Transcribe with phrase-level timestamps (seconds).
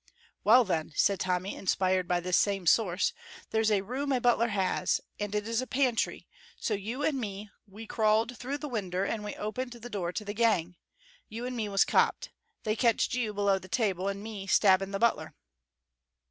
[0.43, 3.13] "Well, then," said Tommy, inspired by this same source,
[3.51, 6.27] "there's a room a butler has, and it is a pantry,
[6.59, 10.25] so you and me we crawled through the winder and we opened the door to
[10.25, 10.75] the gang.
[11.29, 12.31] You and me was copped.
[12.63, 15.35] They catched you below the table and me stabbing the butler."